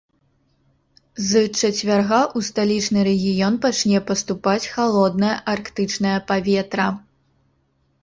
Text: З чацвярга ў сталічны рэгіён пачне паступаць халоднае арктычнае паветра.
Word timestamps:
З 1.25 1.43
чацвярга 1.59 2.19
ў 2.21 2.39
сталічны 2.49 2.99
рэгіён 3.09 3.61
пачне 3.69 4.03
паступаць 4.09 4.59
халоднае 4.75 5.33
арктычнае 5.57 6.17
паветра. 6.33 6.93